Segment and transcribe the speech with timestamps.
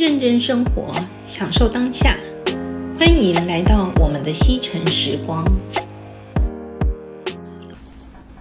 [0.00, 0.94] 认真生活，
[1.26, 2.16] 享受当下。
[2.98, 5.44] 欢迎来到我们的西城时光。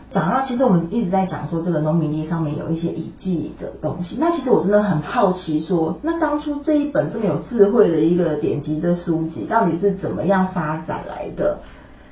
[0.10, 4.16] 讲到，其实我们一直在讲说，这个农民历上面有一些遗迹的东西。
[4.18, 11.60] 那其实我真的很好奇，说那当初这一本这么有智慧的一个典籍的书籍，到底是怎么样发展来的？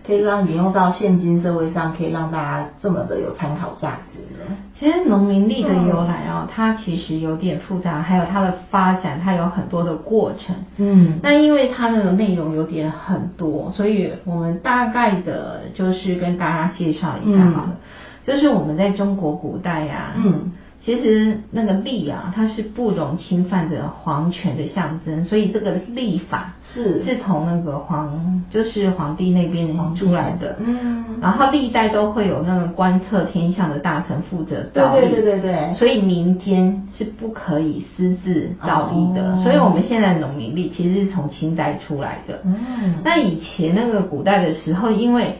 [0.08, 4.55] 可以让引用到现今社会上，可以让大家这么的有参考价值呢？
[4.73, 10.55] 其实农民历的由来啊、哦，它其实有点复杂，还有它的发展，它有很多的过程。
[10.78, 17.72] 嗯，那因为它的内容有点很多，所以我们大概的就是跟大家介绍一下好了。
[17.72, 17.78] 嗯、
[18.23, 20.52] 就是我们在中国古代呀、啊，嗯。
[20.88, 30.55] 其实那个历啊，它是不容侵犯的皇权的象征，所以这个历法是是从那个皇，就是皇帝那边出来的。
[30.66, 35.09] 嗯，然后历代都会有那个观测天象的大臣负责造历。
[35.09, 35.73] 对对对对。
[35.73, 39.33] 所以民间是不可以私自造历的。
[39.33, 42.39] 哦、所以我们现在农民历其实是从清代出来的。
[42.45, 42.94] 嗯。
[43.04, 45.39] 那以前那个古代的时候，因为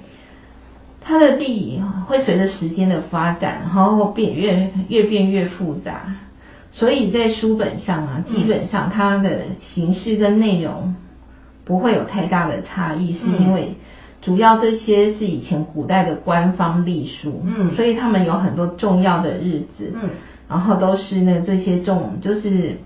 [1.08, 6.02] 它的地会随着时间的发展，然后变越越变越复杂，
[6.70, 10.94] 所以在书本上啊，基本上它的形式跟内容
[11.64, 13.76] 不会有太大的差异，是因为
[14.22, 20.10] 主要这些是以前古代的官方历书，嗯，所以他们有很多重要的日子，嗯，
[20.50, 22.78] 然后都是那这些重就是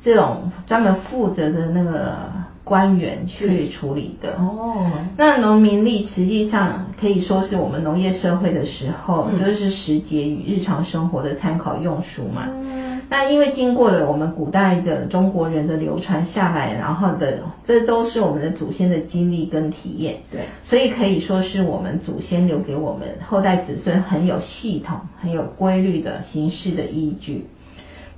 [0.00, 2.32] 这种专门负责的那个。
[2.68, 4.84] 官员去处理的哦，
[5.16, 12.42] 那农民力实际上可以说是我们农业社会的时候，嗯、就是时节与日常生活的参考用书嘛。
[12.46, 27.46] 嗯、那因为经过了我们古代的中国人的流传下来，然后的这都是我们的祖先的经历跟体验，对，所以可以说是我们祖先留给我们后代子孙很有系统、很有规律的形式的依据。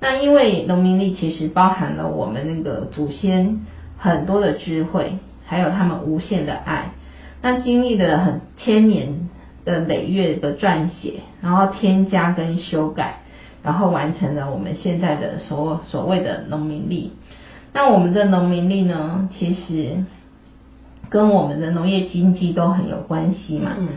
[0.00, 3.60] 那因为农民历其实包含了我们那个祖先。
[4.02, 6.92] 很多的智慧，还有他们无限的爱，
[7.42, 9.28] 那经历了很千年
[9.66, 13.20] 的累月的撰写，然后添加跟修改，
[13.62, 17.12] 然后完成了我们现在的所所谓的农民历。
[17.74, 20.02] 那我们的农民历呢，其实
[21.10, 23.72] 跟我们的农业经济都很有关系嘛。
[23.78, 23.88] 嗯。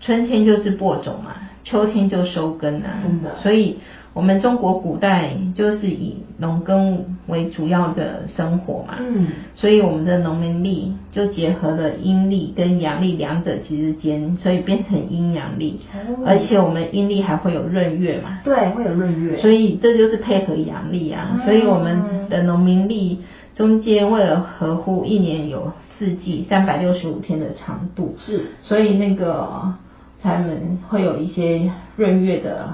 [0.00, 3.00] 春天就是播种嘛，秋天就收根啊。
[3.02, 3.34] 真的。
[3.42, 3.80] 所以。
[4.14, 23.20] 我们中国古代就是以农耕为主要的生活嘛，嗯，所以我们的农民历就结合了阴历跟阳历两者之间，所以变成阴阳历，哦、而且我们阴历还会有闰月嘛，对，会有闰月，所以这就是配合阳历啊，嗯、所以我们的农民历
[23.54, 29.74] 中间为了合乎一年有四季三百六十五天的长度，是，所以那个
[30.16, 32.68] 才能会有一些闰月的。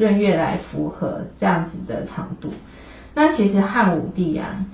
[0.00, 2.48] 闰月来符合这样子的长度，
[3.14, 4.64] 那其实汉武帝呀、啊，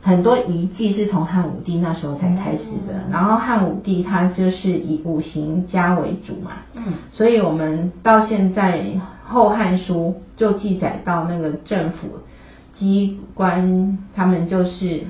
[0.00, 2.94] 很多遗迹是从汉武帝那时候才开始的。
[2.94, 8.78] 嗯、然后汉武帝他就是以五行家为主嘛，嗯，所以我们到现在
[9.26, 12.08] 《后汉书》就记载到那个政府
[12.72, 15.02] 机关，他们就是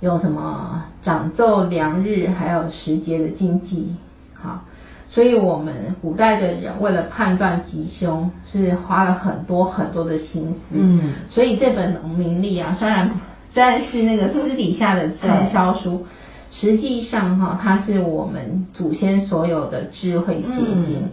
[0.00, 3.94] 有什么长奏良日，还有时节的禁忌，
[4.34, 4.64] 好。
[5.14, 10.74] 所以，我们古代的人为了判断吉凶，是花了很多很多的心思。
[10.76, 13.12] 嗯，所以这本农民历啊，虽然
[13.48, 16.04] 虽然是那个私底下的畅 销书，对
[16.50, 20.96] 实际上哈，它是我们祖先所有的智慧结晶。
[21.02, 21.10] 嗯、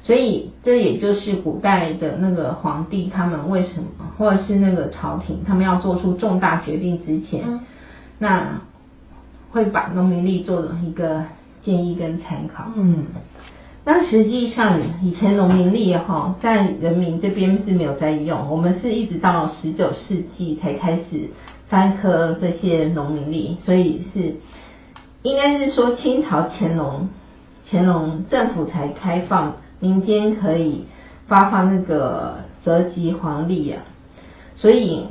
[0.00, 7.60] 所以，这也就是古代的那个皇帝他们为什么，或者是那个朝廷他们要做出重大决定之前，嗯、
[8.18, 8.60] 那
[9.50, 11.24] 会把农民历做一个
[11.60, 12.70] 建议跟参考。
[12.76, 13.06] 嗯。
[13.82, 21.30] 那实际上，以前农民历哈，在人民这边是没有在用，我们是一直到十九世纪才开始
[21.68, 24.36] 翻科这些农民历，所以是
[25.22, 27.08] 应该是说清朝乾隆，
[27.66, 30.84] 乾隆政府才开放民间可以
[31.26, 33.82] 发放那个折吉黄历啊，
[34.56, 35.06] 所以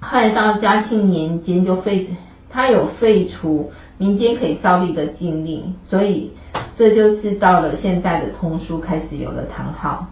[0.00, 2.06] 后来到嘉庆年间就废，
[2.50, 6.32] 他有废除民间可以造历的禁令，所以。
[6.74, 10.08] 这就是到了现代的通书开始有了唐号，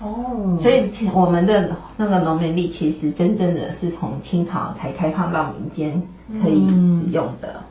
[0.00, 6.02] 哦，所以前我们的那个农民历其实真正的是从清朝才开放到民间
[6.42, 7.48] 可以使用的。
[7.54, 7.62] 嗯。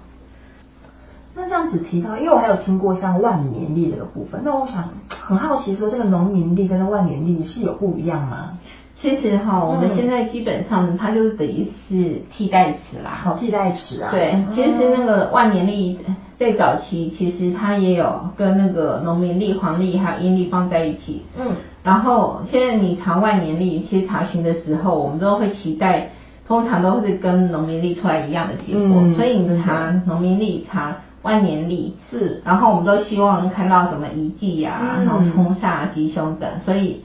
[1.36, 4.88] 那这样子提到，因为我还有听过像万年历这个部分，那我想
[5.20, 8.58] 很好奇说，这个农民历跟万年历是有不一样吗？
[9.02, 13.12] 其实哈，我们现在基本上它就是等于是替代词啦。
[13.12, 14.12] 好，替代词啊。
[14.12, 15.98] 对，其实那个万年历
[16.38, 21.24] 在早期其实它也有跟那个农民历、黄历还有阴历放在一起。
[21.40, 21.56] 嗯。
[21.82, 26.12] 然后现在你查万年历，其实查询的时候，我们都会期待
[26.46, 37.02] 通常都是跟农民历出来一样的结果，嗯、所以你查农民历查万年历是，然后我们都希望看到什么遗迹呀，然后冲煞吉凶等，所以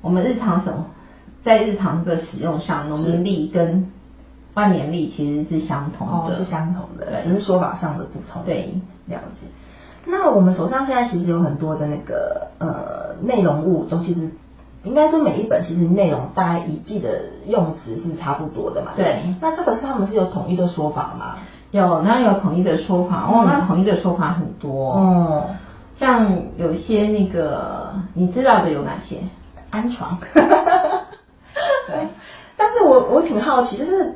[0.00, 0.84] 我们日常什么
[1.42, 3.90] 在日常的使用上，农民历跟
[4.54, 8.42] 万年历其实是相同的，哦、是相同的，只是说法上的不同。
[8.44, 8.74] 对，
[9.06, 9.42] 了解。
[10.04, 14.30] 那我们手上现在其实有很多的那个呃内容物，都其实
[14.82, 18.92] 应该说每一本其实内容大概一季的用词是差不多的嘛。
[18.96, 19.34] 对。
[19.40, 21.36] 那这个是他们是有统一的说法吗？
[21.70, 23.44] 有，那有统一的说法哦。
[23.46, 25.50] 那统一的说法很多哦。
[25.94, 29.18] 像有些那个你知道的有哪些？
[29.70, 30.18] 安床。
[31.88, 32.08] 对。
[32.56, 34.14] 但是我我挺好奇，就是。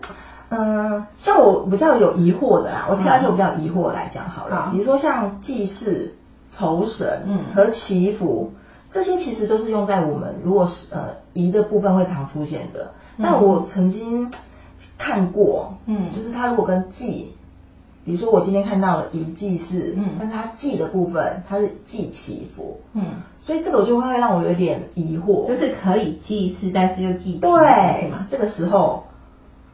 [0.54, 4.68] 嗯，像我比较有疑惑的啦，我挑一些我比较疑惑来讲好了。
[4.70, 6.14] 比如说像祭祀、
[6.46, 8.52] 酬神，嗯，和祈福，
[8.90, 12.92] 这些其实都是用在我们如果是呃仪的部分会常出现的。
[13.22, 14.30] 但我曾经
[14.98, 17.34] 看过，嗯，就是他如果跟祭，
[18.04, 23.02] 比如说我今天看到了一祭祀，嗯，但是他祭的部分它是祭祈福，嗯，
[23.38, 28.26] 所以这个我就会让我有点疑惑，就是可以祭祀，但是又祭祈，对吗？
[28.28, 29.04] 这个时候，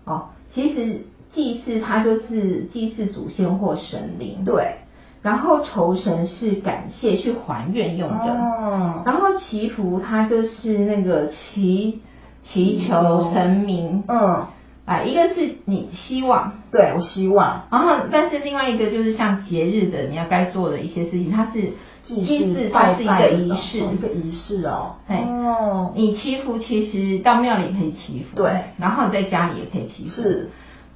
[0.04, 0.26] 哦。
[0.50, 4.76] 其实祭祀它就是祭祀祖先或神灵，对。
[5.20, 9.02] 然后酬神是感谢去还愿用的，哦。
[9.04, 12.00] 然后祈福它就是那个祈
[12.40, 14.46] 祈求神明，嗯，
[14.88, 17.66] 啊，一个是你希望，对我希望。
[17.70, 24.94] 然后但是另外一个就是像节日的你要该做的一些事情，它是祭祀，它是一个仪式，一个仪式哦。
[25.06, 30.22] 哦，你祈福其实到庙里可以祈福，对，然后你在家里也可以祈福。
[30.22, 30.48] 是，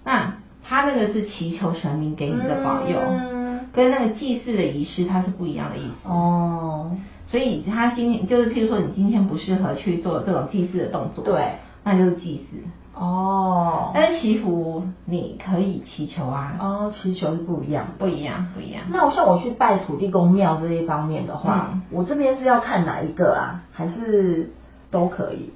[0.05, 6.09] 那他那个是祈求神明给你的保佑，嗯，跟那个祭祀的仪式它是不一样的意思。
[6.09, 6.97] 哦，
[7.27, 12.57] 所以他今天就是譬如说你今天不适合去做这种祭祀的动作，对，那就是祭祀。
[12.95, 16.57] 哦，但是祈福你可以祈求啊。
[16.61, 18.83] 哦，祈求是不一样，不一样，不一样。
[18.91, 23.63] 那我像我去拜土地公庙这一方面的话，嗯、我这边是要看哪一个啊？
[23.73, 24.53] 还是
[24.91, 25.51] 都可以？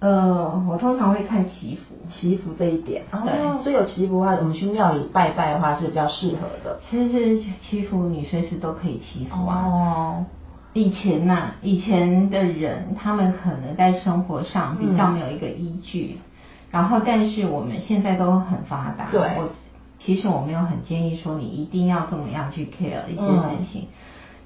[0.00, 3.04] 呃，我通常会看祈福，祈福这一点。
[3.12, 6.78] 对，哦、所以有祈福的话，我们去庙里拜拜的话是比较适合的。
[6.80, 9.64] 其实祈福你随时都可以祈福啊。
[9.64, 10.24] 哦。
[10.74, 16.18] 以前呐、啊，以前的人他们可能在生活上比较没有一个依据。
[16.18, 16.22] 嗯
[16.72, 19.08] 然后，但是我们现在都很发达。
[19.10, 19.20] 对。
[19.38, 19.48] 我
[19.98, 23.82] 其实我没有很建议说你一定要这么样去 care 一些事情。
[23.82, 23.86] 嗯、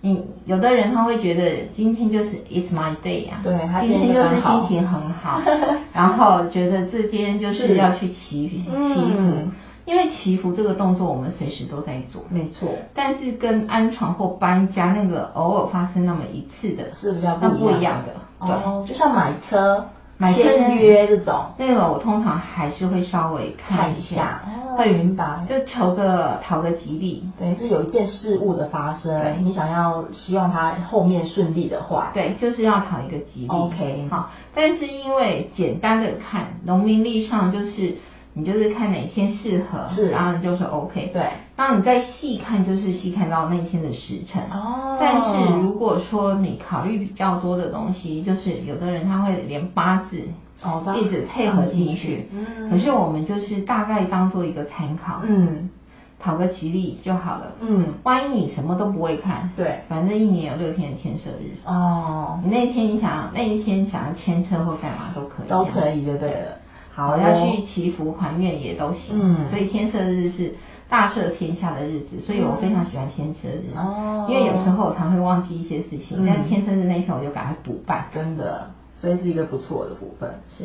[0.03, 3.41] 你有的人他会觉得今天就是 It's my day 啊。
[3.43, 3.57] 对。
[3.73, 5.41] 他今天就是心情很好。
[5.95, 9.53] 然后觉得这间就是要去祈祈福，嗯、
[9.87, 12.25] 因为祈福这个动作我们随时都在做。
[12.29, 12.69] 没错。
[12.93, 18.13] 但是跟安床或搬家那个偶尔发生那么一次的，是比较不一样的。
[18.41, 18.51] 对。
[18.51, 19.87] 哦，就像买车。
[20.35, 24.43] 签约这种，那个我通常还是会稍微看一下，
[24.77, 29.37] 会明白，就求个讨个吉利，等于是有一件事物的发生，对。
[29.43, 33.49] 你想要希望它后面顺利的话，对，就是要讨一个吉利。
[33.49, 37.97] OK，好，但是因为简单的看农民历上就是。
[38.39, 41.11] 你就是看哪一天适合，是，然后你就说 OK。
[41.11, 44.43] 对，当你再细看，就是细看到那一天的时辰。
[44.53, 44.99] 哦。
[45.01, 50.21] 但是如果说你考虑比较多的东西，就是有的人他会连八字
[50.63, 52.29] 哦一直配合进去。
[52.31, 52.69] 嗯。
[52.69, 55.23] 可是我们就是大概当做一个参考。
[55.27, 55.71] 嗯。
[56.19, 57.53] 讨个吉利就好了。
[57.61, 57.87] 嗯。
[58.03, 61.57] 万一你什么都不会看，对，反正一年有六天的天赦日。
[61.65, 62.39] 哦。
[62.45, 65.49] 你那天你想那一天想要牵车或干嘛都可以。
[65.49, 66.59] 都可以就对了。
[66.97, 69.17] 好，要去祈福还愿也都行。
[69.21, 70.55] 嗯，所以天赦日是
[70.89, 73.65] 大赦天下的日子，所以我非常喜欢天赦日。
[73.77, 78.07] 哦，因为有时候我常会忘记一些事情，但是天赦日那一天我就赶快补办。
[78.11, 80.41] 真的，所以是一个不错的部分。
[80.49, 80.65] 是。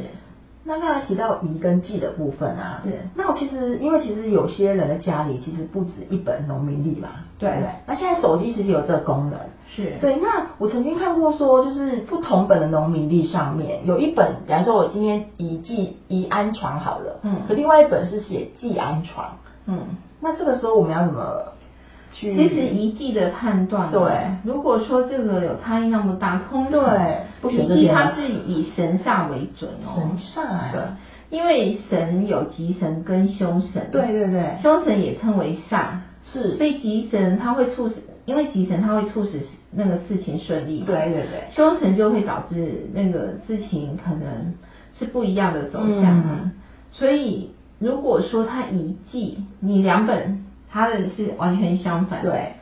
[0.63, 3.01] 那刚才提到仪跟祭的部分啊，是。
[3.15, 7.09] 那我其实因为其实有些人的家里其实不止一本农民历嘛，
[7.39, 7.69] 对不对？
[7.87, 9.39] 那现在手机其实有这个功能，
[9.75, 10.17] 是对。
[10.17, 19.79] 那我曾经看过说，就是不同本的农民历上面有一本，比方说我今天仪祭仪安床好了，嗯，可另外一本是写祭安床，嗯，
[20.19, 21.43] 那这个时候我们要怎么？
[22.13, 26.81] 其实遗祭的判断，对，如果说这个有差异那么大，通常
[27.49, 29.87] 仪祭它是以神煞为准哦。
[29.87, 30.81] 神煞，对，
[31.29, 39.39] 因为神有吉神跟凶神，对对对，凶神也称为煞，是，所以吉神它会促使，因为吉神它会促使
[39.71, 40.95] 那个事情顺利，对。
[40.95, 44.53] 对对，修成就会导致那个事情可能
[44.93, 46.51] 是不一样的走向，嗯。
[46.91, 50.45] 所以如果说它仪祭，你两本。
[50.73, 52.53] 他的是完全相反，对，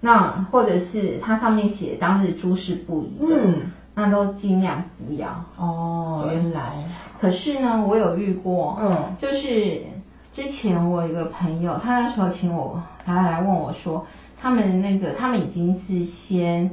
[0.00, 5.44] 那或者是它上面写当日诸事不宜，嗯，那都尽量不要。
[5.58, 6.82] 哦，原来。
[7.20, 9.82] 可是呢，我有遇过，嗯，就是
[10.32, 14.06] 之前我有一个朋友，他那时候请我，他来问我说，
[14.40, 16.70] 他们那个他们已经是先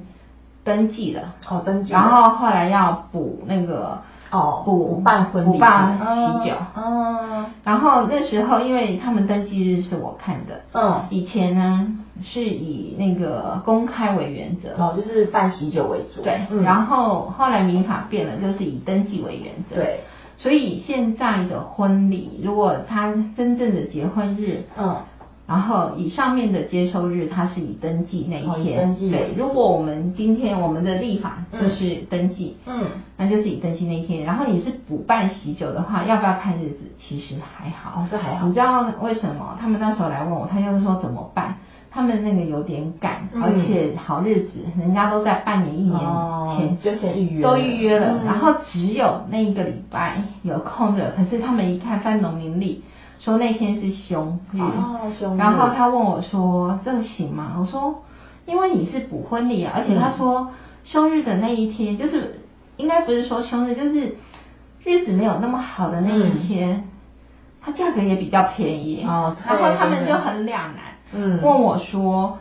[0.64, 4.02] 登记了，哦，登记，然后后来要补那个。
[4.32, 11.88] 哦，补办婚礼，补办喜酒，嗯，然后那时候因为他们登记日是我看的，嗯，以前呢
[12.22, 20.02] 是以那个公开为原则，哦，就是办喜酒为主，对，嗯、然后后来民法变了，就是以登记为原则，对，
[20.36, 24.98] 所以现在的婚礼，如果他真正的结婚日，嗯。
[25.48, 28.82] 然后以上面的接收日，它是以登记那一天。
[28.82, 29.12] 登记。
[29.12, 32.84] 对，如果我们今天我们的立法就是登记，嗯，
[33.16, 34.24] 那就是以登记那一天。
[34.24, 36.78] 然后你是补办喜酒的话，要不要看日子？
[36.96, 38.02] 其实还好。
[38.02, 38.48] 哦，这还好。
[38.48, 39.56] 你知道为什么？
[39.62, 41.58] 他们那时候来问我，他就是说怎么办？
[41.92, 46.00] 他们那个有点赶，而且好日子，人家都在半年、一年
[46.50, 48.20] 前就先预约，都预约了。
[48.26, 52.84] 然后只有那一个礼拜有空的，可是他们一看翻农民历。
[53.20, 58.04] 说那天是凶日，哦、休日，然后他问我说：“这个行吗？”我说
[58.46, 60.52] ：“因为你是补婚礼啊，而且他说
[60.84, 62.40] 凶日的那一天，就是
[62.78, 64.16] 应该不是说凶日，就是
[64.84, 66.84] 日子没有那么好的那一天，嗯、
[67.62, 69.04] 它价格也比较便宜。
[69.08, 72.38] 哦，然后他们就很两难，嗯，问我说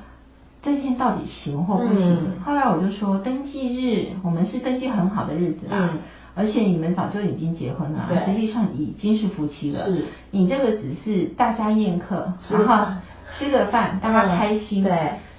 [0.61, 2.13] 这一天到底行或不行？
[2.13, 5.89] 嗯、后来我就说登记日，我们是登记很好的日子啊。
[5.93, 5.99] 嗯
[6.35, 9.79] 而且你们早就已经结婚了，实际上已经是夫妻了。
[9.79, 12.93] 是，你这个只是大家宴客，然后
[13.31, 14.83] 吃个饭，大家开心。
[14.83, 14.93] 对。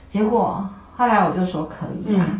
[0.08, 2.40] 结果后来我就说可以啊，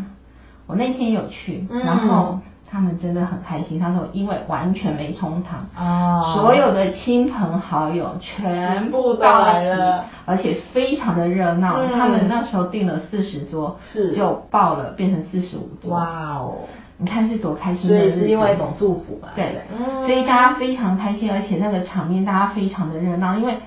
[0.66, 3.78] 我那天有去，然后他们真的很开心。
[3.78, 11.86] 他说因为完全没冲堂，哦，所有的亲朋好友全部到齐了，而且非常的热闹。
[11.88, 15.92] 他们那时候订了四十桌，是就爆了，变成四十五桌。
[15.92, 16.54] 哇哦！
[16.98, 19.28] 你看是多开心的，所以是另外一种祝福吧？
[19.34, 23.58] 对，嗯、所以大家非常开心，而且那个场面大家非常的热闹，因为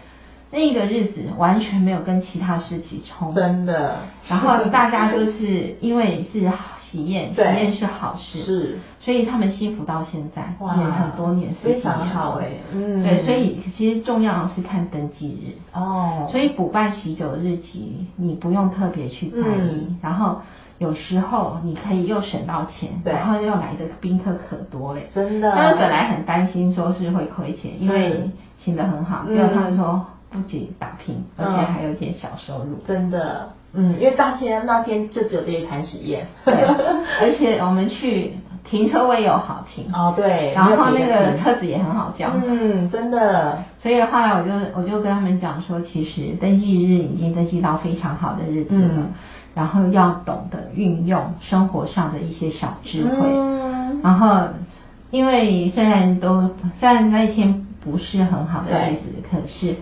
[0.49, 3.97] 那个日子完全没有跟其他事情冲，真的。
[4.27, 6.41] 然后大家就是因为是
[6.75, 20.41] 喜宴，喜宴是好事，是，所以他们幸福到现在也很多年，十几年，非常好哎，嗯，对，所以其实重要的是看登记日哦，所以补办喜酒的日期你不用特别去在意，嗯、然后。
[20.79, 25.51] 有时候你可以又省到钱，然后又来的宾客可多嘞，真的。
[25.51, 32.77] 他们本来很担心说是会亏钱，因为请得很好，结果他们说不仅打拼，而且还有一点小收入。
[32.87, 36.55] 真的，嗯，因为当天那天就只有这一盘实验，对，
[37.21, 39.85] 而且我们去停车位又好停。
[39.93, 43.61] 哦，对，然后那个车子也很好叫，嗯，真的。
[43.77, 49.07] 所以后来我就我就跟他们讲说，其实登记日已经登记到非常好的日子了。
[49.53, 54.47] 然后要懂得运用生活上的一些小智慧，嗯、然后
[55.11, 59.75] 因为虽然都虽然那一天不是很好的日子，可是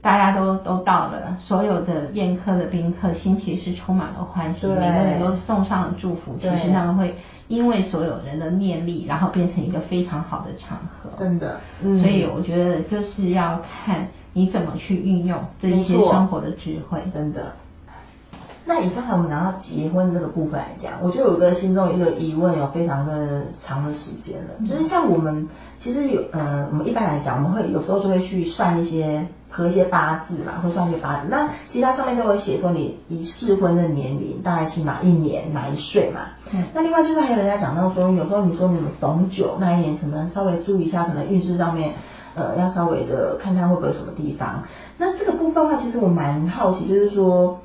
[0.00, 6.36] 大家都都到了，所有的宴客的宾客心情是充满了欢喜，每个人都送上了祝福。
[6.38, 7.16] 其实那个会
[7.48, 11.10] 因为所有人的念力，然后变成一个非常好的场合。
[11.18, 17.00] 真的，嗯、所以我觉得就是要看你怎么去运用这些生活的智慧。
[17.12, 17.52] 真的。
[18.68, 24.50] 那以刚才我们拿到结婚这个部分来讲，我就有一个心中一个疑问，有非常的长的时间了。
[24.66, 25.48] 就是像我们
[25.78, 31.28] 其实有呃，我们一般来讲，我们会有时候就会去算一些合一些八字嘛，会算一些八字。
[31.30, 36.20] 那其实它上面都会写说你已适婚的年龄大概是哪一年哪一岁嘛。
[36.52, 36.64] 嗯。
[36.74, 41.94] 那另外就是还有人家讲到说，有时候你说你们逢九那一年，可能稍微注意一下，可能运势上面
[42.34, 44.64] 呃要稍微的看看会不会有什么地方。
[44.98, 47.58] 那这个部分的话，其实我蛮好奇，就是说。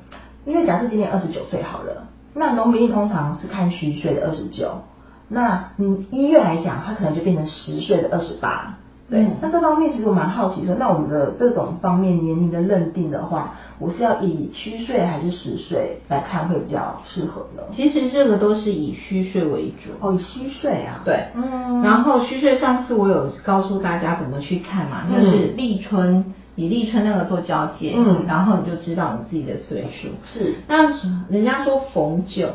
[0.44, 4.82] 因为假设今年二十九岁好了，那农民通常是看虚岁的二十九，
[5.28, 8.76] 那嗯一月来讲，它可能就变成十岁的二十八。
[9.10, 17.62] 对，嗯、那这方面其实我蛮好奇说，那我们的这种方面年龄的认定的话，我是要以虚岁还是实岁来看会比较适合呢？
[17.70, 19.90] 其实这个都是以虚岁为主。
[20.00, 21.02] 哦，以虚岁啊。
[21.04, 21.82] 对，嗯。
[21.82, 26.34] 然后虚岁上次我有告诉大家怎么去看嘛，就是立春。
[26.56, 30.08] 嗯以立春那个做交界，嗯，然后你就知道你自己的岁数。
[30.24, 30.88] 是，那
[31.28, 32.48] 人家说逢九，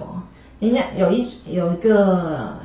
[0.59, 2.55] 人家有一有一个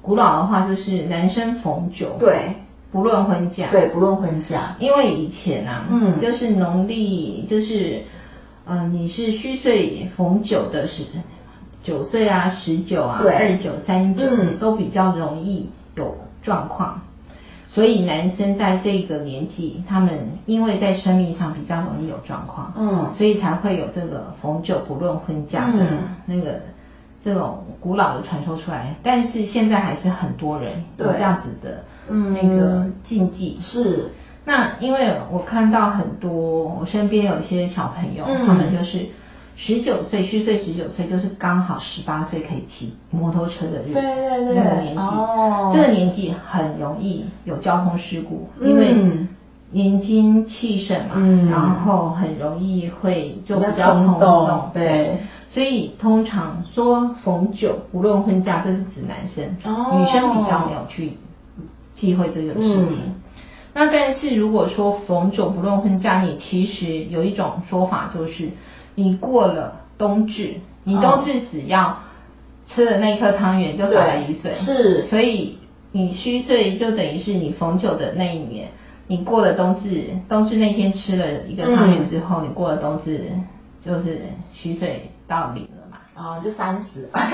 [0.00, 2.54] 古老的话，就是男生逢九，对，
[2.90, 4.74] 不论婚嫁，对，不论婚嫁。
[4.78, 8.04] 因为以前啊，嗯，就是农历，就是，
[8.64, 11.04] 呃，你是虚岁逢九的是
[11.82, 14.26] 九岁啊，十九啊，二十九、三十九，
[14.58, 17.02] 都比较容易有状况。
[17.72, 20.10] 所以男生在这个年纪，他们
[20.44, 25.86] 因为在生命上比较容易有状况，嗯，所以才会有这个逢九不论婚嫁的
[26.26, 26.62] 那个
[27.24, 33.54] 这种古老的传说出来，但是现在还是很多人有这样子的那个禁忌。
[33.56, 34.10] 嗯、是，
[34.44, 39.06] 那因为我看到很多，我身边有一些小朋友，嗯、他们就是
[39.62, 48.96] 十九岁虚岁，十九岁就是刚好十八岁可以骑摩托车的日子，对对对，那个年纪，哦、这个年纪很容易有交通事故，因为
[49.70, 54.82] 年轻气盛嘛，嗯、然后很容易会就比较冲动，对。
[54.82, 55.18] 对
[55.50, 61.18] 所以通常说逢九不论婚嫁，这是指男生，哦、女生比较没有去
[61.92, 62.98] 忌讳这个事情。
[63.04, 63.14] 嗯、
[63.74, 68.50] 那但是如果说逢九不论婚嫁，你其实有一种说法就是，
[69.02, 70.54] 你过了冬至，
[70.84, 72.00] 你冬至只要
[72.66, 75.04] 吃了那颗汤圆就少了一岁，是。
[75.04, 75.58] 所以
[75.92, 78.68] 你虚岁就等于是你逢九的那一年，
[79.06, 83.30] 你过了冬至，冬至那天吃了一个汤圆之后，嗯、你过了冬至
[83.80, 84.20] 就是
[84.52, 85.10] 虚岁。
[85.30, 85.79] 到零了
[86.14, 86.22] 嘛？
[86.22, 87.26] 哦，就三十， 二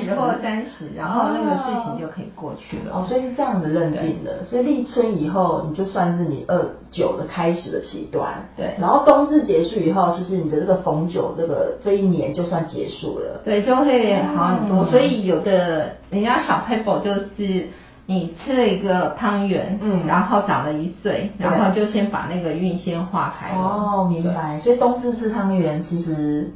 [0.00, 2.92] 十或三十，然后那个事情就可以过去了。
[2.94, 4.42] 哦，所以是这样子认定的。
[4.42, 6.60] 所以立春以后，你就算是你二
[6.90, 8.44] 九的开始的起端。
[8.56, 8.74] 对。
[8.80, 13.40] 然后冬至结束以后，其实你的这个逢九这个这一年就算结束了。
[13.44, 14.84] 对，就会好很多。
[14.84, 17.68] 嗯、所以有的人家小 paper 就是。
[18.08, 23.60] 你吃了一个汤圆，嗯，然后长了一岁，然后就先把那个运先化开了。
[23.60, 24.60] 哦，明白。
[24.60, 26.52] 所以冬至吃汤圆，其实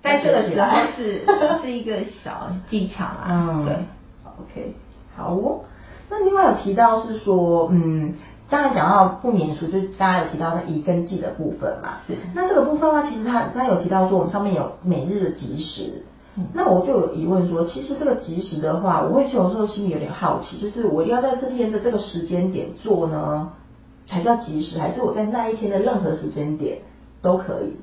[0.00, 1.22] 在这个时候 是
[1.62, 3.26] 是一个小技巧啦。
[3.28, 3.74] 嗯，对。
[4.24, 4.74] OK，
[5.16, 5.60] 好哦。
[6.08, 8.12] 那另外有提到是说，嗯，
[8.48, 11.98] 刚才讲到不免俗，就大家有提到的宜跟记的部分嘛。
[12.00, 12.14] 是。
[12.34, 16.04] 那这个部分呢，其实他他有提到说，我们上面有每日的吉时。
[16.52, 23.50] 那我就有疑问说，其实这个及时的话，我会有时候心里有点好奇，就是我要在这天的这个时间点做呢，
[24.06, 26.78] 才叫及时，还是我在那一天的任何时间点
[27.20, 27.74] 都可以？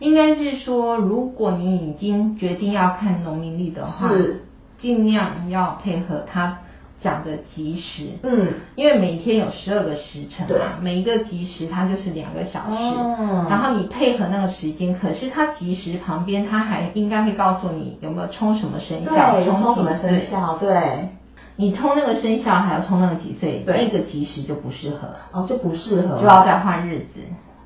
[0.00, 4.44] 应该是说，如果你已经决定要看农民历的话，是。
[4.76, 6.58] 尽量要配合他。
[6.98, 21.08] 讲的吉时，嗯，因为每天有十二个时辰嘛，每一个吉时它就是两个小时，哦、然后你配合那个时间，可是它吉时旁边它还应该会告诉你有没有冲什么生肖，对冲什么生肖，对，
[21.56, 23.82] 你冲那个生肖还要冲那个几岁，对。
[23.82, 27.20] 那个吉时就不适合，哦，就不适合，就要再换日子，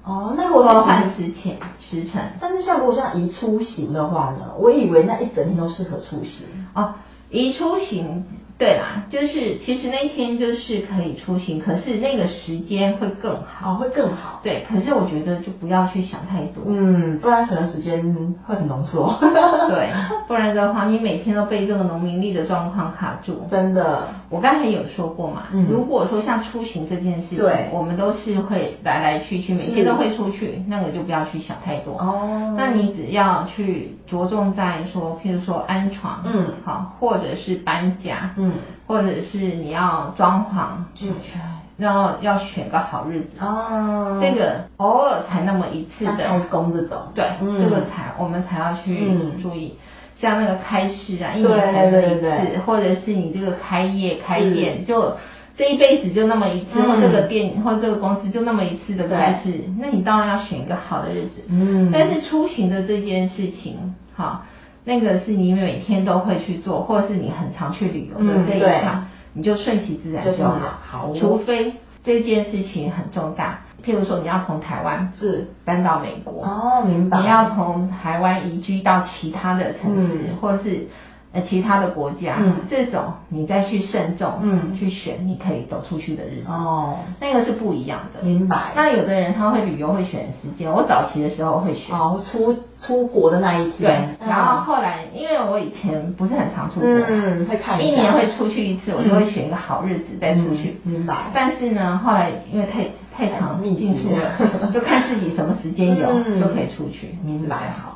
[0.04, 6.94] 哦，那如果说换时辰时辰，但是像如果像宜出行的话呢，我以为那一整天都适合出行，哦，
[7.30, 8.24] 宜出行。
[8.56, 14.38] 对啦，就是其实那一天就是可以出行，可是那个时间会更好，哦，会更好。
[14.44, 18.00] 对，可是我觉得就不要去想太多，嗯，不然可能时间
[18.46, 19.12] 会很浓缩。
[19.20, 19.90] 对，
[20.28, 23.44] 不然的话，你每天都被这个农民力的状况卡住。
[23.50, 31.98] 真的，我刚才有说过嘛，嗯，如果说像出行这件事情，我们都是会来来去去，每天都会出去，那个就不要去想太多。
[31.98, 38.44] 哦，那你只要去着重在说，譬如说安床，嗯，好，或者是搬家，嗯。
[38.44, 38.52] 嗯，
[38.86, 41.40] 或者是你要装潢，就选，
[41.78, 43.40] 然后要选个好日子。
[43.42, 44.18] 哦。
[44.20, 46.12] 这个偶尔才那么一次的。
[46.16, 49.10] 开工这种，对，这个才我们才要去
[49.42, 49.78] 注意。
[50.14, 55.12] 像那个开市啊，一年才那一次，或者是你这个开业开店，就
[55.54, 61.42] 这一辈子就那么一次，或这个店或这个公司就那么一次的开市，那你当然要选一个好的日子。
[61.48, 64.46] 嗯，但是出行的这件事情，哈。
[64.86, 70.78] 那个是你每天都会去做，或者是你很常去旅游的这一趟，嗯、你就顺其自然就好。
[70.86, 71.72] 好，除非
[72.02, 77.20] 这件事情很重大，譬如说你要从台湾是搬到美国哦，明白？
[77.20, 80.86] 你要从台湾移居到其他的城市，嗯、或者是。
[81.34, 88.70] 呃，其他的国家，嗯，这种你再去慎重，嗯，去选你可以走出去的日子，哦，那个是不一样的，明白。
[88.76, 94.28] 那有的人他会旅游，会选时间，我早期的时候会选，哦，出出国的那一天，对。
[94.28, 101.14] 然后后来，因为我以前不是很常出国，嗯，会看一下，一年会出去一次，我就会选一个好日子再出去，明白。
[101.34, 106.06] 但是呢，后来因为太太长进出了，就看自己什么时间有
[106.40, 107.74] 就可以出去，明白。
[107.82, 107.93] 好。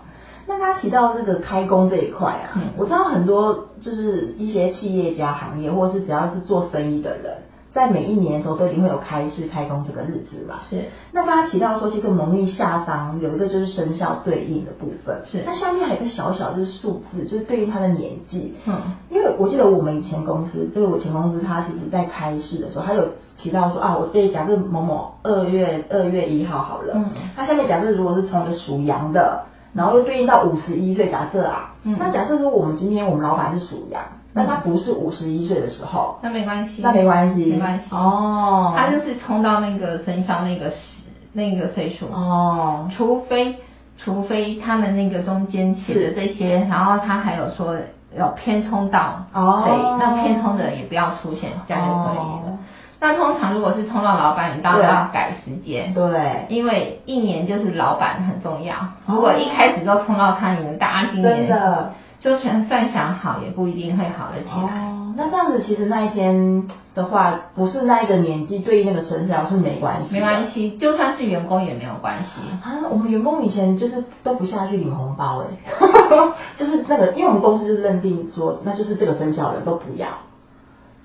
[0.49, 7.35] 那他提到那个开工这一块啊，嗯、我知道很多就是一些企业家行业，或者是只要是做生意的人，
[7.71, 10.61] 在每一年的时候都一定会有开市开工这个日子嘛。
[10.71, 10.87] 是。
[11.13, 15.21] 那刚才提到说，其实农历下方有一个就是生肖对应的部分。
[15.31, 15.43] 是。
[15.45, 18.55] 那下面还有一个小小就是数字，就是对应他的年纪。
[18.65, 18.81] 嗯。
[19.11, 23.07] 因为我记得我们以前公司，这个我前公司，他其实在开市的时候，他有
[23.37, 26.95] 提到说啊，我这假设某某二月二月一号好了。
[26.97, 27.05] 嗯。
[27.37, 29.43] 他下面假设如果是从一个属羊的。
[29.79, 34.03] 然后又对应到五十一岁，假设啊，嗯、那假设说我们今天我们老板是属羊，
[34.35, 37.95] 但他不是五十一岁的时候，那没关系，那没关系，没关系。
[37.95, 42.07] 哦，他就是冲到那个生肖那个时那个岁数。
[42.07, 43.57] 哦，除非
[43.97, 47.77] 除非他们那个中间写的这些，然后他还有说
[48.17, 52.43] 要偏冲到谁，哦、那偏冲的也不要出现，这样就可以了。
[52.47, 52.59] 哦、
[53.01, 58.75] 那通常如果是冲到老板，你当然要改时间，对，因为一年就是老板很重要。
[59.07, 64.85] 如果一开始就冲到他，你们大家今年真的就全算想好，也不一定会好得起来。
[64.87, 66.67] 哦，那这样子其实那一天。
[66.95, 72.75] 的话，不是那一个年纪对应那个生肖是没关系，没关系，就算是员工也没有关系啊。
[72.91, 75.77] 我们员工以前就是都不下去领红包哎，
[76.57, 80.09] 就是那个，因为我们公司就认定说，那就是这个生肖人都不要，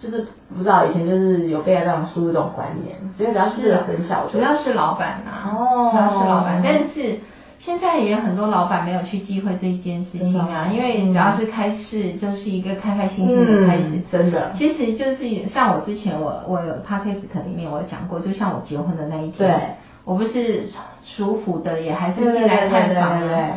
[0.03, 7.19] 就是不知道以前就是有被这样输入这种观念，所以只要是这个生肖，主要是老板呐、啊，哦，主要是老板，但是。
[7.59, 13.95] 现在也有很多老板没有去忌讳这一件事情啊，因为只要是开市，就是一个开开心心的开始。
[13.95, 19.59] 嗯、真的，其实就是像我之前我我有 podcast 里面我有讲过，就像我结婚的那一天，对
[20.03, 20.65] 我不是
[21.05, 23.51] 属虎的，也还是进来看房的。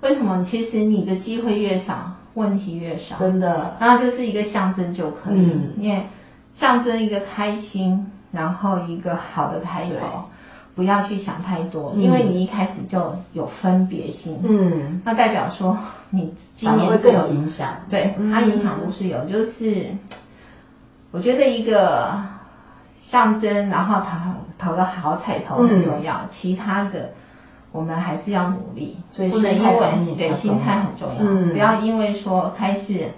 [0.00, 0.42] 为什么？
[0.42, 3.16] 其实你的机会越少，问题越少。
[3.18, 3.76] 真的。
[3.78, 6.02] 然后就是一个象征就可以，嗯、因为
[6.54, 10.24] 象征一个开心，然后一个好的开头。
[10.72, 15.76] 不要去想太多，因为你一开始就有分别心，嗯，那代表说
[16.10, 19.88] 你今年会更有影响，对，它影响都是有，就是
[21.10, 22.18] 我觉得一个
[22.98, 24.16] 象征，然后讨
[24.56, 27.12] 讨个好彩头很重要，其他的
[27.72, 33.08] 我们还是要努力，所以不能因为对心态很重要，不要因为说开始。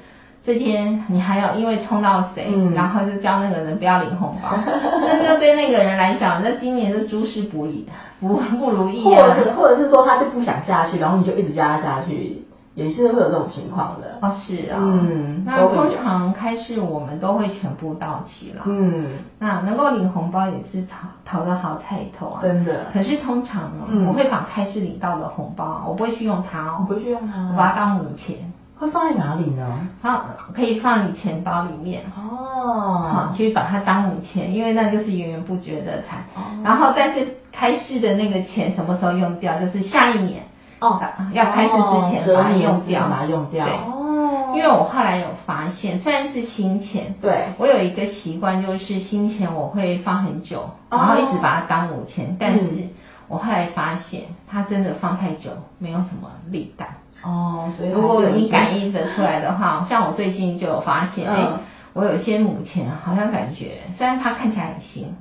[0.45, 4.51] 这天你还要因为冲到谁，嗯、然后就叫那个人不要领红包，
[5.07, 7.87] 那那对那个人来讲，那今年是诸事不利，
[8.19, 9.23] 不不如意啊。
[9.23, 12.43] 或者是或者是说他就不想下去，然后你就一直叫他下去，
[12.75, 14.19] 也是会有这种情况的。
[14.21, 14.79] 哦，是啊。
[14.81, 15.43] 嗯。
[15.45, 18.63] 那通常开市我们都会全部到齐了。
[18.67, 19.07] 嗯。
[19.39, 22.41] 那能够领红包也是讨讨个好彩头啊。
[22.43, 22.87] 真的。
[22.93, 26.85] 可是通常呢，嗯、我会把开市领到的红包，我不会去用它哦。
[26.87, 27.49] 不会去用它。
[27.53, 28.53] 我把它当母钱。
[28.79, 29.89] 会放在哪里呢？
[30.03, 36.27] 好可以放你钱包里面哦，好，去把它当母钱，因为那就是源源不绝的财。
[36.35, 39.61] 哦、然后，但是开市的那个钱什么时候用掉？
[39.61, 40.43] 就是下一年
[40.83, 41.01] 哦，
[41.33, 43.65] 要开始之前把它用掉，把它用掉。
[43.65, 43.75] 对。
[43.75, 52.89] 哦，因为我后来有发现，虽然是新钱，对，我有一个习惯，就是新钱我会放很久，然后一直把它当母钱，哦、但是
[53.29, 56.85] 我后来发现，它真的放太久，没有什么力道。
[57.23, 61.59] 哦，所以如果你感应得出来的话， 像我最近就有发现，哎、嗯，
[61.93, 65.15] 我有些母钱好像感觉，虽然它看起来很新，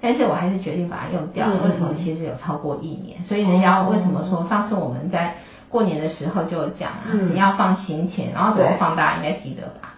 [0.00, 1.46] 但是我还是决定把它用掉。
[1.64, 1.94] 为什么？
[1.94, 5.36] 其实有超过一年，所以人家为什么说上次我们在
[5.68, 9.94] 过年的时候就讲啊，嗯、你要放新钱，然后怎么放大家应该记得吧？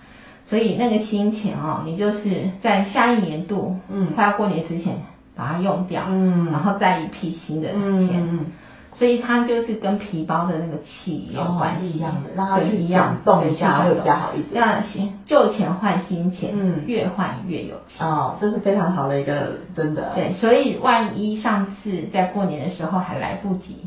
[0.47, 4.97] 所以那个新钱哦，你就是在下一年度，嗯，快要过年之前
[5.37, 8.47] 把它用掉，嗯，然后再一批新的钱。
[8.93, 14.61] 所以它就是跟皮包的那个气有关系，一样的，让它去转动一下会比较好一点。
[14.61, 18.07] 那新旧钱换新钱，嗯，越换越有钱。
[18.07, 20.13] 哦，这是非常好的一个，真的。
[20.15, 23.87] 对，所以万一上次在过年的时候还来不及，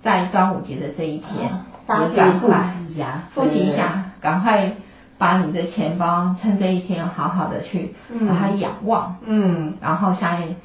[0.00, 4.72] 在端午节的这一天，大家复习一下，复习一下，赶快
[5.18, 7.94] 把你的钱包趁这一天好好的去
[8.26, 10.56] 把它养旺，嗯，然后下一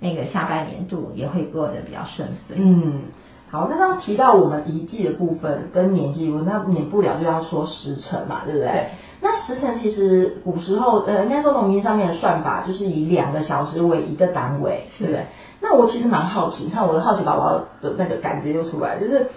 [0.00, 3.02] 那个下半年度也会过得比较顺遂，嗯。
[3.50, 8.68] 好，那刚刚提到我们遗迹的部分跟年纪，那免不了就要说时辰嘛，对不对？
[8.68, 8.90] 对。
[9.20, 15.26] 那时辰其实古时候，呃，应该说农民上面的算法就是以两个小时为一个单位，是对不对？
[15.60, 19.28] 那我其实蛮好奇，你看我的好奇宝宝的那个感觉就出来，就是。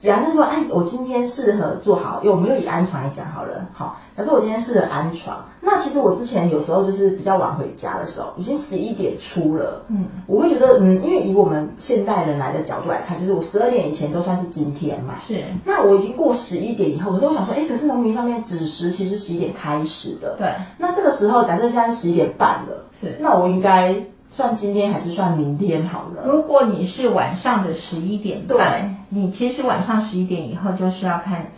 [0.00, 3.98] 假设说，哎，我今天适合做好，因为我没有以安床来讲好了，好。
[4.16, 15.44] 假设我今天适合安床，那其实我之前有时候就是比较晚回家的时候，已经十一点出了，嗯，我会觉得，嗯，因为以我们现代人来的角度来看，就是我十二点以前都算是今天嘛，是。
[15.64, 20.50] 那我已经过十一点以后，可是我想说，哎，可是农民上面子时其实十一点开始的，对。
[20.78, 23.16] 那这个时候，假设现在十一点半了，是。
[23.20, 24.02] 那我应该。
[24.30, 26.22] 算今天还是算明天好了？
[26.24, 28.90] 如果你是晚上的十一点半，对。
[29.08, 31.48] 你其实晚上十一点以后就是要看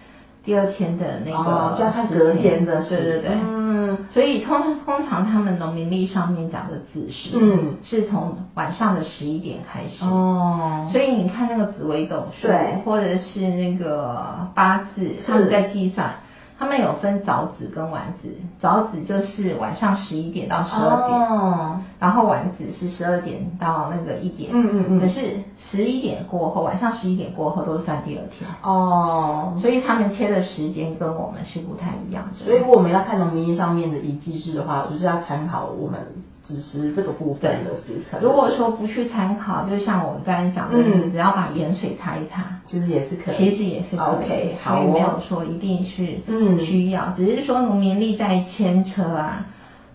[0.43, 16.15] 第二天的那个、哦，就要看隔天的，对对对，嗯，所以通通常他们农民历上面讲的子时，嗯，是从晚上的十一点开始，哦，所以你看那个紫微斗数，对，或者是那个八字，他们在计算。
[16.63, 32.45] 他们有分早子跟晚子，早子就是晚上十一点到十二点，哦，然后晚子是十二点到那个一点，嗯嗯嗯，可是十一点过后，晚上十一点过后都是算第二天，哦，所以他们切的时间跟我们是不太一样的。
[32.45, 35.99] 所以如果我们要看农民历上面的一季制的话，就是要参考我们。
[36.43, 38.21] 只是这个部分的时辰。
[38.21, 43.35] 如果说不去参考，就像我刚才讲的，嗯、只要把盐水擦一擦，其实也是可以。
[43.37, 44.07] 其实也是可以。
[44.07, 46.19] OK，好、没有说一定是
[46.59, 49.47] 需要，嗯、只是说农民历在牵车啊。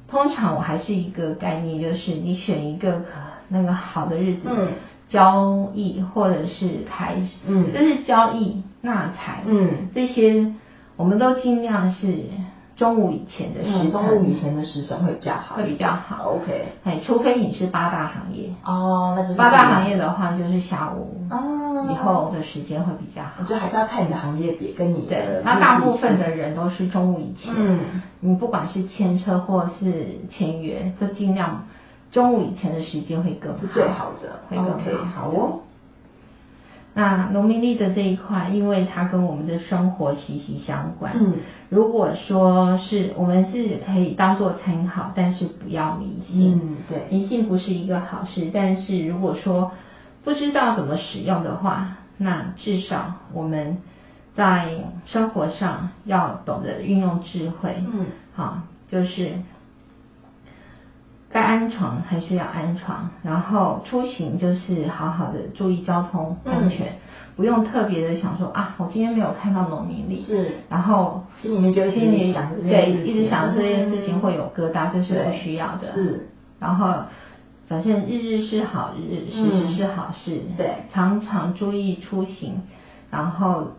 [0.08, 3.04] 通常我还是一个概念，就是你选一个
[3.50, 4.70] 那个好的日子，嗯、
[5.10, 10.54] 交易或者是开始，嗯，就是交易纳财，嗯，这些
[10.96, 12.24] 我们都尽量是。
[12.78, 16.36] 中午以前的时辰，中午以前的时辰会比较好，会比较好。
[16.36, 23.30] OK，哎，除非你是八大行业哦，那就是八大行业的话，就是下午哦以后的时间会比较好。
[23.40, 25.08] 我觉得还是要看你的行业别跟你的。
[25.08, 27.52] 对，那大部分的人都是中午以前。
[27.58, 27.80] 嗯，
[28.20, 31.66] 你不管是签车或是签约，都尽量
[32.12, 34.78] 中午以前的时间会更好，是最好的，会更好。
[34.78, 35.60] Okay, 好哦。
[36.98, 41.14] 那农民历的这一块，因为它跟我们的生活息息相关。
[41.16, 41.34] 嗯，
[41.70, 46.56] 如果说是我们是可以当做参考，但是不要迷信。
[46.56, 48.50] 嗯，对，迷信不是一个好事。
[48.52, 49.74] 但是如果说
[50.24, 53.78] 不知道怎么使用的话，那至少我们
[54.34, 57.76] 在生活上要懂得运用智慧。
[57.94, 59.34] 嗯，好，就是。
[61.38, 66.96] 该安床还是要安床，然后出行就是好好的注意交通安全，嗯、
[67.36, 75.88] 不用特别的想说啊，我今天没有看到农民历，是，然后心里面就心里想对，一直想着这件事情会有疙瘩，这、嗯、是不需要的。
[75.88, 77.04] 是，然后
[77.68, 80.42] 反正日日是好日，时时是好事。
[80.58, 82.64] 对、嗯，常常注意出行，
[83.12, 83.74] 然后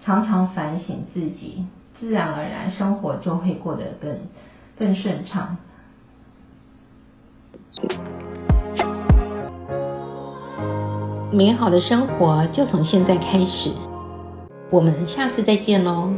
[0.00, 4.18] 常常反省自己，自然而然生活就会过得更
[4.76, 5.56] 更顺畅。
[11.30, 13.70] 美好的生活就从现在开始，
[14.70, 16.10] 我们下次再见喽。